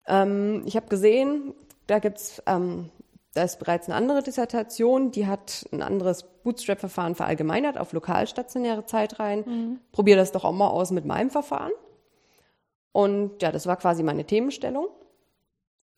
[0.09, 1.55] Ähm, ich habe gesehen,
[1.87, 2.91] da gibt's ähm,
[3.35, 9.45] da ist bereits eine andere Dissertation, die hat ein anderes Bootstrap-Verfahren verallgemeinert auf lokalstationäre Zeitreihen.
[9.47, 9.81] Mhm.
[9.93, 11.73] Probier das doch auch mal aus mit meinem Verfahren.
[12.93, 14.89] Und ja, das war quasi meine Themenstellung.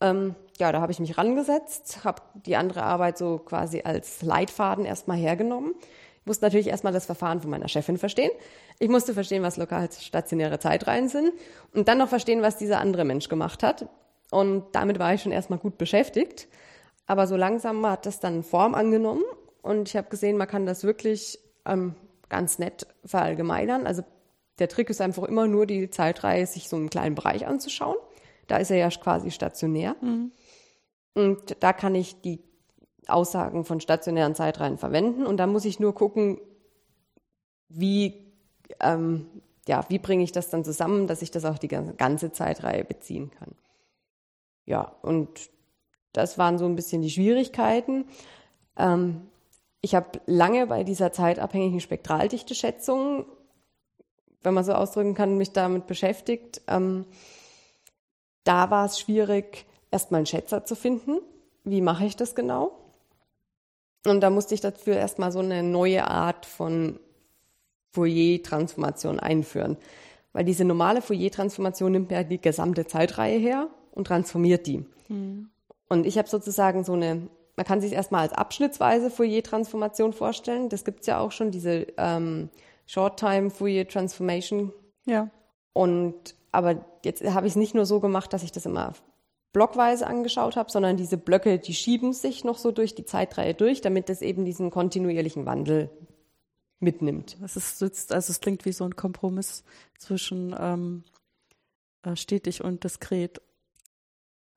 [0.03, 4.85] Ähm, ja, da habe ich mich rangesetzt, habe die andere Arbeit so quasi als Leitfaden
[4.85, 5.75] erstmal hergenommen.
[6.21, 8.31] Ich musste natürlich erstmal das Verfahren von meiner Chefin verstehen.
[8.79, 11.33] Ich musste verstehen, was lokal stationäre Zeitreihen sind
[11.73, 13.89] und dann noch verstehen, was dieser andere Mensch gemacht hat.
[14.31, 16.47] Und damit war ich schon erstmal gut beschäftigt.
[17.07, 19.25] Aber so langsam hat das dann Form angenommen
[19.63, 21.95] und ich habe gesehen, man kann das wirklich ähm,
[22.29, 23.87] ganz nett verallgemeinern.
[23.87, 24.03] Also
[24.59, 27.97] der Trick ist einfach immer nur, die Zeitreihe sich so einen kleinen Bereich anzuschauen.
[28.47, 29.97] Da ist er ja quasi stationär.
[30.01, 30.33] Mhm.
[31.15, 32.41] Und da kann ich die
[33.07, 35.27] Aussagen von stationären Zeitreihen verwenden.
[35.27, 36.41] Und da muss ich nur gucken,
[37.69, 38.33] wie,
[38.81, 39.27] ähm,
[39.67, 43.31] ja, wie bringe ich das dann zusammen, dass ich das auf die ganze Zeitreihe beziehen
[43.31, 43.55] kann.
[44.65, 45.51] Ja, und
[46.13, 48.07] das waren so ein bisschen die Schwierigkeiten.
[48.77, 49.23] Ähm,
[49.81, 53.27] ich habe lange bei dieser zeitabhängigen Spektraldichte-Schätzung
[54.43, 56.63] wenn man so ausdrücken kann, mich damit beschäftigt.
[56.67, 57.07] Ähm,
[58.45, 61.21] da war es schwierig, erstmal einen Schätzer zu finden.
[61.65, 62.79] Wie mache ich das genau?
[64.07, 66.99] Und da musste ich dafür erstmal so eine neue Art von
[67.93, 69.77] Fourier-Transformation einführen.
[70.33, 74.85] Weil diese normale Fourier-Transformation nimmt ja die gesamte Zeitreihe her und transformiert die.
[75.09, 75.51] Mhm.
[75.93, 80.71] Und ich habe sozusagen so eine, man kann sich erstmal als abschnittsweise Fourier-Transformation vorstellen.
[80.71, 82.49] Das gibt es ja auch schon, diese ähm,
[82.87, 84.73] Short-Time Fourier Transformation.
[85.05, 85.29] Ja.
[85.75, 88.95] Und aber jetzt habe ich es nicht nur so gemacht, dass ich das immer
[89.53, 93.83] blockweise angeschaut habe, sondern diese Blöcke, die schieben sich noch so durch die Zeitreihe durch,
[93.83, 95.91] damit es eben diesen kontinuierlichen Wandel
[96.81, 97.37] mitnimmt.
[97.45, 99.63] Es ist, also es klingt wie so ein Kompromiss
[99.99, 101.05] zwischen ähm,
[102.03, 103.43] äh, stetig und diskret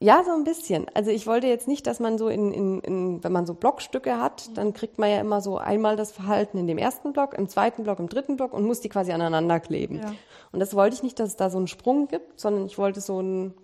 [0.05, 0.85] ja, so ein bisschen.
[0.93, 4.19] Also ich wollte jetzt nicht, dass man so in, in, in, wenn man so Blockstücke
[4.19, 7.49] hat, dann kriegt man ja immer so einmal das Verhalten in dem ersten Block, im
[7.49, 9.97] zweiten Block, im dritten Block und muss die quasi aneinander kleben.
[9.97, 10.13] Ja.
[10.51, 13.01] Und das wollte ich nicht, dass es da so einen Sprung gibt, sondern ich wollte
[13.01, 13.55] so einen,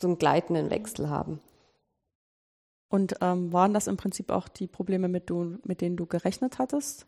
[0.00, 1.40] so einen gleitenden Wechsel haben.
[2.88, 6.58] Und ähm, waren das im Prinzip auch die Probleme, mit, du, mit denen du gerechnet
[6.58, 7.06] hattest?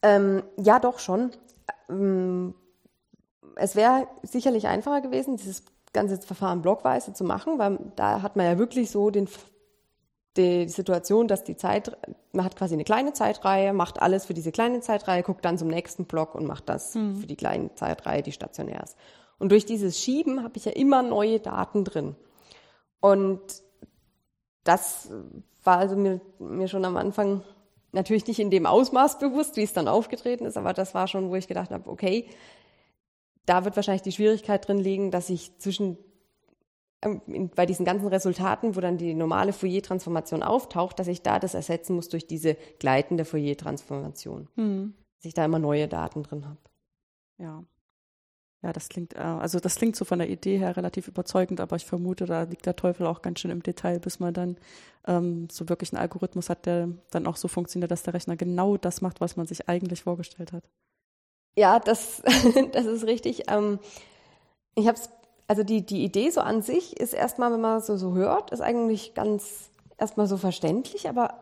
[0.00, 1.32] Ähm, ja, doch schon.
[1.90, 2.54] Ähm,
[3.56, 5.64] es wäre sicherlich einfacher gewesen, dieses
[5.94, 9.28] ganze Verfahren blockweise zu machen, weil da hat man ja wirklich so den,
[10.36, 11.96] die Situation, dass die Zeit,
[12.32, 15.68] man hat quasi eine kleine Zeitreihe, macht alles für diese kleine Zeitreihe, guckt dann zum
[15.68, 17.16] nächsten Block und macht das mhm.
[17.16, 18.96] für die kleine Zeitreihe, die stationär ist.
[19.38, 22.16] Und durch dieses Schieben habe ich ja immer neue Daten drin.
[23.00, 23.40] Und
[24.64, 25.10] das
[25.62, 27.42] war also mir, mir schon am Anfang
[27.92, 31.30] natürlich nicht in dem Ausmaß bewusst, wie es dann aufgetreten ist, aber das war schon,
[31.30, 32.28] wo ich gedacht habe, okay,
[33.46, 35.98] da wird wahrscheinlich die Schwierigkeit drin liegen, dass ich zwischen
[37.02, 41.54] ähm, bei diesen ganzen Resultaten, wo dann die normale Fourier-Transformation auftaucht, dass ich da das
[41.54, 44.48] ersetzen muss durch diese gleitende Fourier-Transformation.
[44.56, 44.94] Mhm.
[45.18, 46.58] Dass ich da immer neue Daten drin habe.
[47.38, 47.64] Ja.
[48.62, 51.76] Ja, das klingt, äh, also das klingt so von der Idee her relativ überzeugend, aber
[51.76, 54.56] ich vermute, da liegt der Teufel auch ganz schön im Detail, bis man dann
[55.06, 58.78] ähm, so wirklich einen Algorithmus hat, der dann auch so funktioniert, dass der Rechner genau
[58.78, 60.64] das macht, was man sich eigentlich vorgestellt hat.
[61.56, 62.22] Ja, das,
[62.72, 63.50] das ist richtig.
[63.50, 63.78] Ähm,
[64.74, 65.10] ich habe es,
[65.46, 68.60] also die, die Idee so an sich ist erstmal, wenn man so, so hört, ist
[68.60, 71.34] eigentlich ganz erstmal so verständlich, aber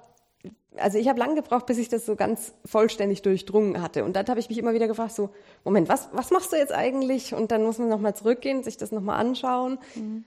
[0.76, 4.04] also ich habe lange gebraucht, bis ich das so ganz vollständig durchdrungen hatte.
[4.04, 5.30] Und dann habe ich mich immer wieder gefragt, so,
[5.64, 7.34] Moment, was, was machst du jetzt eigentlich?
[7.34, 9.78] Und dann muss man nochmal zurückgehen, sich das nochmal anschauen.
[9.94, 10.24] Mhm.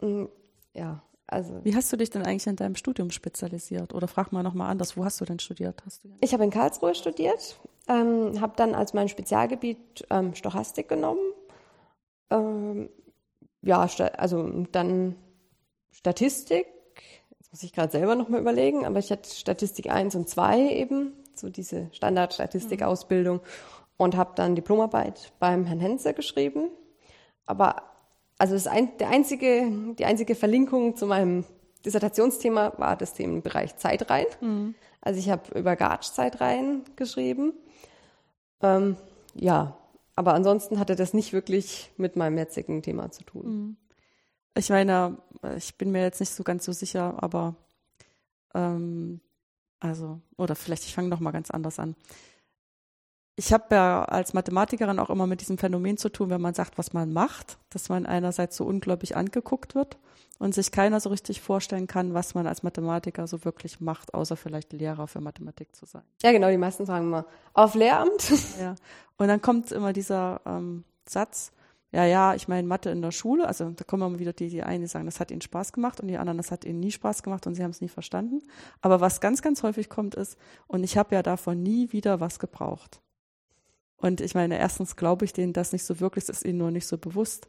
[0.00, 0.28] Mm,
[0.74, 1.60] ja, also.
[1.64, 3.92] Wie hast du dich denn eigentlich in deinem Studium spezialisiert?
[3.92, 5.82] Oder frag mal nochmal anders, wo hast du denn studiert?
[5.84, 10.88] Hast du ich habe in Karlsruhe studiert, ähm, habe dann als mein Spezialgebiet ähm, Stochastik
[10.88, 11.32] genommen.
[12.30, 12.88] Ähm,
[13.62, 15.16] ja, also dann
[15.90, 16.66] Statistik
[17.50, 21.48] muss ich gerade selber nochmal überlegen, aber ich hatte Statistik 1 und 2 eben, so
[21.48, 23.40] diese Standardstatistikausbildung
[23.96, 26.70] und habe dann Diplomarbeit beim Herrn Henze geschrieben.
[27.46, 27.82] Aber
[28.38, 31.44] also das ein, der einzige, die einzige Verlinkung zu meinem
[31.84, 34.26] Dissertationsthema war das Themenbereich Zeitreihen.
[34.40, 34.74] Mhm.
[35.00, 37.52] Also ich habe über Gage-Zeitreihen geschrieben.
[38.62, 38.96] Ähm,
[39.34, 39.76] ja,
[40.16, 43.46] aber ansonsten hatte das nicht wirklich mit meinem jetzigen Thema zu tun.
[43.46, 43.76] Mhm.
[44.56, 45.18] Ich meine,
[45.56, 47.54] ich bin mir jetzt nicht so ganz so sicher, aber
[48.54, 49.20] ähm,
[49.78, 51.94] also, oder vielleicht ich fange noch mal ganz anders an.
[53.36, 56.76] Ich habe ja als Mathematikerin auch immer mit diesem Phänomen zu tun, wenn man sagt,
[56.76, 59.96] was man macht, dass man einerseits so ungläubig angeguckt wird
[60.38, 64.36] und sich keiner so richtig vorstellen kann, was man als Mathematiker so wirklich macht, außer
[64.36, 66.02] vielleicht Lehrer für Mathematik zu sein.
[66.22, 68.32] Ja, genau, die meisten sagen immer, auf Lehramt.
[68.60, 68.74] Ja,
[69.18, 71.52] und dann kommt immer dieser ähm, Satz,
[71.90, 74.62] ja, ja, ich meine Mathe in der Schule, also da kommen immer wieder die, die
[74.62, 76.90] einen, die sagen, das hat ihnen Spaß gemacht und die anderen, das hat ihnen nie
[76.90, 78.42] Spaß gemacht und sie haben es nie verstanden.
[78.82, 82.38] Aber was ganz, ganz häufig kommt ist, und ich habe ja davon nie wieder was
[82.38, 83.00] gebraucht.
[83.96, 86.70] Und ich meine, erstens glaube ich denen das nicht so wirklich, es ist ihnen nur
[86.70, 87.48] nicht so bewusst.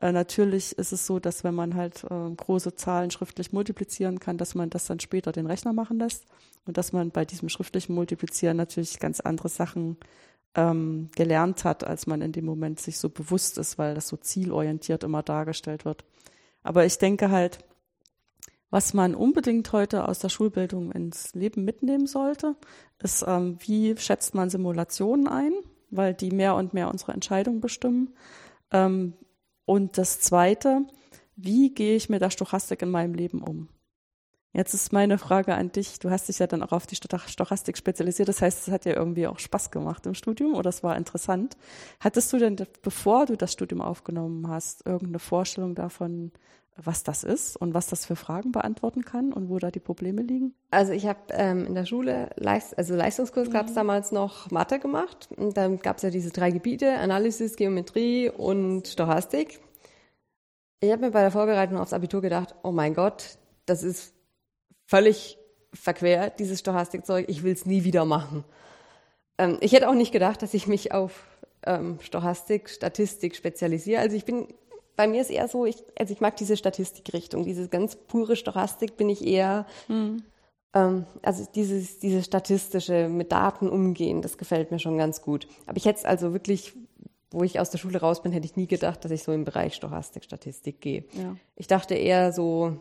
[0.00, 4.38] Äh, natürlich ist es so, dass wenn man halt äh, große Zahlen schriftlich multiplizieren kann,
[4.38, 6.24] dass man das dann später den Rechner machen lässt
[6.66, 9.96] und dass man bei diesem schriftlichen Multiplizieren natürlich ganz andere Sachen
[10.54, 14.16] ähm, gelernt hat, als man in dem Moment sich so bewusst ist, weil das so
[14.16, 16.04] zielorientiert immer dargestellt wird.
[16.62, 17.58] Aber ich denke halt,
[18.70, 22.56] was man unbedingt heute aus der Schulbildung ins Leben mitnehmen sollte,
[23.00, 25.52] ist, ähm, wie schätzt man Simulationen ein,
[25.90, 28.14] weil die mehr und mehr unsere Entscheidung bestimmen.
[28.72, 29.14] Ähm,
[29.66, 30.82] und das Zweite,
[31.36, 33.68] wie gehe ich mit der Stochastik in meinem Leben um?
[34.52, 35.98] Jetzt ist meine Frage an dich.
[35.98, 38.28] Du hast dich ja dann auch auf die Stochastik spezialisiert.
[38.28, 41.56] Das heißt, es hat ja irgendwie auch Spaß gemacht im Studium oder es war interessant.
[41.98, 46.30] Hattest du denn, bevor du das Studium aufgenommen hast, irgendeine Vorstellung davon,
[46.76, 50.22] was das ist und was das für Fragen beantworten kann und wo da die Probleme
[50.22, 50.54] liegen?
[50.70, 53.76] Also ich habe ähm, in der Schule, Leist also Leistungskurs gab es mhm.
[53.76, 55.28] damals noch Mathe gemacht.
[55.36, 59.60] Und dann gab es ja diese drei Gebiete, Analysis, Geometrie und Stochastik.
[60.80, 64.12] Ich habe mir bei der Vorbereitung aufs Abitur gedacht, oh mein Gott, das ist
[64.84, 65.38] völlig
[65.72, 67.28] verquer, dieses Stochastikzeug.
[67.28, 68.44] Ich will es nie wieder machen.
[69.38, 71.24] Ähm, ich hätte auch nicht gedacht, dass ich mich auf
[71.66, 74.00] ähm, Stochastik, Statistik spezialisiere.
[74.00, 74.48] Also ich bin,
[74.96, 78.96] bei mir ist eher so, ich, also ich mag diese Statistikrichtung, diese ganz pure Stochastik
[78.96, 80.22] bin ich eher, mhm.
[80.74, 85.48] ähm, also dieses, dieses statistische, mit Daten umgehen, das gefällt mir schon ganz gut.
[85.66, 86.72] Aber ich hätte es also wirklich,
[87.30, 89.44] wo ich aus der Schule raus bin, hätte ich nie gedacht, dass ich so im
[89.44, 91.04] Bereich Stochastik, Statistik gehe.
[91.12, 91.36] Ja.
[91.56, 92.78] Ich dachte eher so,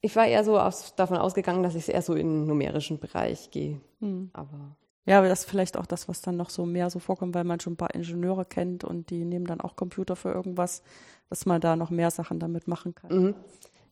[0.00, 3.50] ich war eher so aus, davon ausgegangen, dass ich eher so in den numerischen Bereich
[3.50, 3.80] gehe.
[4.00, 4.30] Hm.
[4.32, 4.76] Aber
[5.06, 7.44] ja, aber das ist vielleicht auch das, was dann noch so mehr so vorkommt, weil
[7.44, 10.82] man schon ein paar Ingenieure kennt und die nehmen dann auch Computer für irgendwas,
[11.30, 13.16] dass man da noch mehr Sachen damit machen kann.
[13.16, 13.34] Mhm.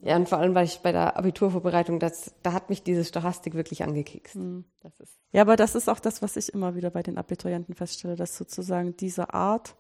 [0.00, 3.55] Ja, und vor allem, weil ich bei der Abiturvorbereitung, das, da hat mich diese Stochastik
[3.55, 4.35] wirklich angekickt.
[4.35, 4.64] Mhm.
[5.33, 8.37] ja, aber das ist auch das, was ich immer wieder bei den Abiturienten feststelle, dass
[8.37, 9.77] sozusagen diese Art,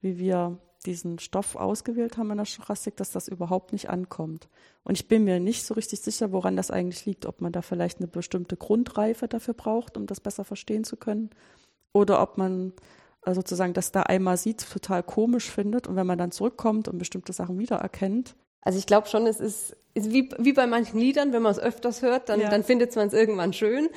[0.00, 4.48] wie wir diesen Stoff ausgewählt haben in der Stochastik, dass das überhaupt nicht ankommt.
[4.84, 7.62] Und ich bin mir nicht so richtig sicher, woran das eigentlich liegt, ob man da
[7.62, 11.30] vielleicht eine bestimmte Grundreife dafür braucht, um das besser verstehen zu können,
[11.92, 12.72] oder ob man
[13.24, 16.98] äh, sozusagen das da einmal sieht, total komisch findet und wenn man dann zurückkommt und
[16.98, 18.34] bestimmte Sachen wiedererkennt.
[18.62, 21.58] Also ich glaube schon, es ist, ist wie, wie bei manchen Liedern, wenn man es
[21.58, 22.48] öfters hört, dann, ja.
[22.48, 23.88] dann findet man es irgendwann schön.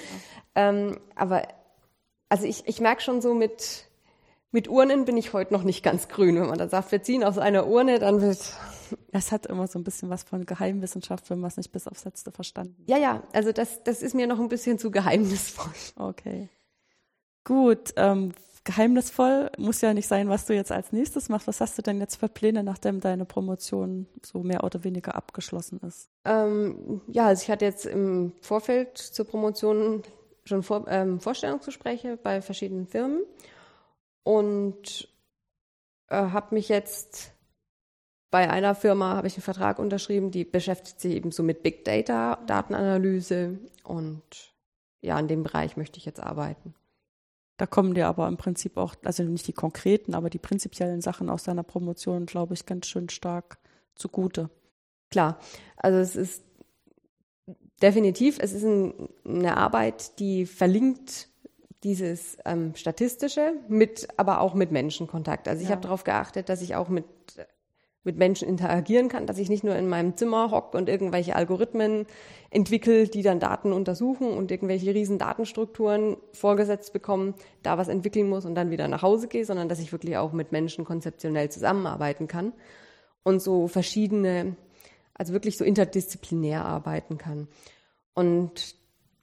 [0.56, 0.70] Ja.
[0.70, 1.48] Ähm, aber
[2.30, 3.85] also ich, ich merke schon so mit
[4.56, 6.36] mit Urnen bin ich heute noch nicht ganz grün.
[6.36, 8.40] Wenn man da sagt, wir ziehen aus einer Urne, dann wird.
[9.12, 12.06] Es hat immer so ein bisschen was von Geheimwissenschaft, wenn man es nicht bis aufs
[12.06, 15.74] Letzte verstanden Ja, ja, also das, das ist mir noch ein bisschen zu geheimnisvoll.
[15.98, 16.50] Okay.
[17.44, 18.32] Gut, ähm,
[18.64, 21.48] geheimnisvoll muss ja nicht sein, was du jetzt als nächstes machst.
[21.48, 25.82] Was hast du denn jetzt für Pläne, nachdem deine Promotion so mehr oder weniger abgeschlossen
[25.86, 26.10] ist?
[26.24, 30.04] Ähm, ja, also ich hatte jetzt im Vorfeld zur Promotion
[30.46, 33.24] schon vor, ähm, Vorstellungsgespräche bei verschiedenen Firmen
[34.26, 35.08] und
[36.10, 37.32] äh, habe mich jetzt
[38.32, 41.86] bei einer Firma habe ich einen Vertrag unterschrieben, die beschäftigt sich eben so mit Big
[41.86, 44.24] Data, Datenanalyse und
[45.02, 46.74] ja, in dem Bereich möchte ich jetzt arbeiten.
[47.58, 51.30] Da kommen dir aber im Prinzip auch, also nicht die konkreten, aber die prinzipiellen Sachen
[51.30, 53.60] aus deiner Promotion, glaube ich, ganz schön stark
[53.94, 54.50] zugute.
[55.12, 55.40] Klar,
[55.78, 56.44] also es ist
[57.82, 61.30] definitiv, es ist ein, eine Arbeit, die verlinkt
[61.86, 65.48] dieses ähm, Statistische mit, aber auch mit Menschenkontakt.
[65.48, 65.76] Also ich ja.
[65.76, 67.06] habe darauf geachtet, dass ich auch mit
[68.06, 72.06] mit Menschen interagieren kann, dass ich nicht nur in meinem Zimmer hocke und irgendwelche Algorithmen
[72.52, 78.46] entwickle, die dann Daten untersuchen und irgendwelche riesen Datenstrukturen vorgesetzt bekommen, da was entwickeln muss
[78.46, 82.28] und dann wieder nach Hause gehe, sondern dass ich wirklich auch mit Menschen konzeptionell zusammenarbeiten
[82.28, 82.54] kann
[83.24, 84.56] und so verschiedene,
[85.16, 87.48] also wirklich so interdisziplinär arbeiten kann.
[88.14, 88.76] Und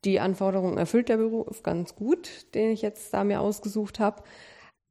[0.05, 4.23] die Anforderungen erfüllt der Beruf ganz gut, den ich jetzt da mir ausgesucht habe.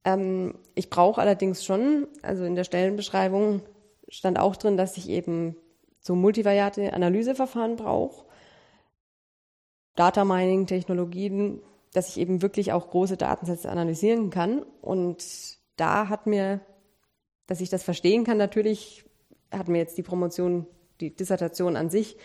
[0.04, 3.62] Ähm, ich brauche allerdings schon, also in der Stellenbeschreibung
[4.08, 5.56] stand auch drin, dass ich eben
[6.00, 8.26] so multivariate Analyseverfahren brauche,
[9.96, 11.62] Data Mining Technologien,
[11.94, 14.64] dass ich eben wirklich auch große Datensätze analysieren kann.
[14.82, 15.24] Und
[15.76, 16.62] da hat mir,
[17.48, 19.06] dass ich das verstehen kann, natürlich
[19.52, 20.66] hat mir jetzt die Promotion,
[21.02, 22.18] die Dissertation an sich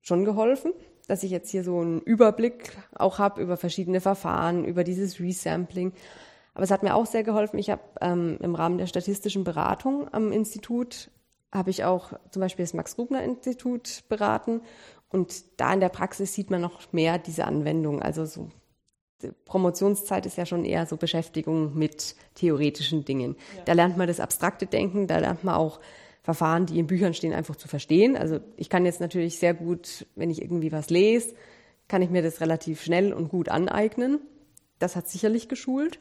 [0.00, 0.72] schon geholfen,
[1.08, 5.92] dass ich jetzt hier so einen Überblick auch habe über verschiedene Verfahren, über dieses Resampling.
[6.54, 7.58] Aber es hat mir auch sehr geholfen.
[7.58, 11.10] Ich habe ähm, im Rahmen der statistischen Beratung am Institut
[11.50, 14.60] habe ich auch zum Beispiel das Max-Rubner-Institut beraten.
[15.08, 18.02] Und da in der Praxis sieht man noch mehr diese Anwendung.
[18.02, 18.50] Also so
[19.46, 23.36] Promotionszeit ist ja schon eher so Beschäftigung mit theoretischen Dingen.
[23.56, 23.62] Ja.
[23.64, 25.80] Da lernt man das abstrakte Denken, da lernt man auch
[26.22, 28.16] Verfahren, die in Büchern stehen, einfach zu verstehen.
[28.16, 31.34] Also ich kann jetzt natürlich sehr gut, wenn ich irgendwie was lese,
[31.88, 34.20] kann ich mir das relativ schnell und gut aneignen.
[34.78, 35.98] Das hat sicherlich geschult.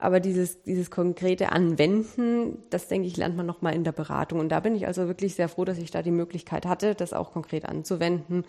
[0.00, 4.38] Aber dieses, dieses konkrete Anwenden, das denke ich, lernt man nochmal in der Beratung.
[4.38, 7.12] Und da bin ich also wirklich sehr froh, dass ich da die Möglichkeit hatte, das
[7.12, 8.44] auch konkret anzuwenden.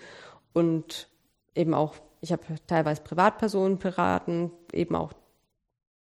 [0.54, 1.10] Und
[1.56, 5.14] eben auch, ich habe teilweise Privatpersonen beraten, eben auch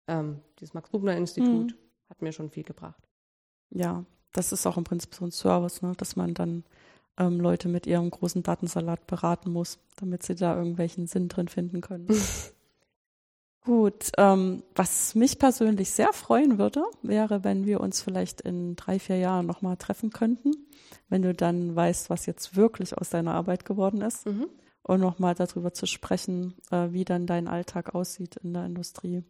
[0.07, 1.77] ähm, dieses Max-Rubner-Institut mhm.
[2.09, 3.01] hat mir schon viel gebracht.
[3.69, 5.93] Ja, das ist auch im Prinzip so ein Service, ne?
[5.97, 6.63] dass man dann
[7.17, 11.81] ähm, Leute mit ihrem großen Datensalat beraten muss, damit sie da irgendwelchen Sinn drin finden
[11.81, 12.07] können.
[13.63, 18.97] Gut, ähm, was mich persönlich sehr freuen würde, wäre, wenn wir uns vielleicht in drei,
[18.97, 20.53] vier Jahren nochmal treffen könnten,
[21.09, 24.47] wenn du dann weißt, was jetzt wirklich aus deiner Arbeit geworden ist mhm.
[24.81, 29.23] und nochmal darüber zu sprechen, äh, wie dann dein Alltag aussieht in der Industrie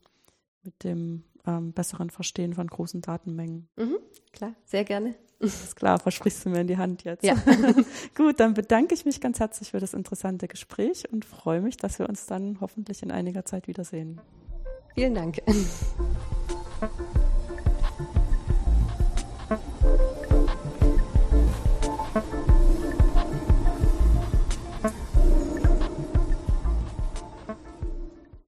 [0.64, 3.67] mit dem ähm, besseren Verstehen von großen Datenmengen.
[3.75, 3.97] Mhm,
[4.32, 5.15] klar, sehr gerne.
[5.39, 7.23] Ist klar, versprichst du mir in die Hand jetzt.
[7.23, 7.36] Ja.
[8.15, 11.97] Gut, dann bedanke ich mich ganz herzlich für das interessante Gespräch und freue mich, dass
[11.97, 14.21] wir uns dann hoffentlich in einiger Zeit wiedersehen.
[14.93, 15.41] Vielen Dank.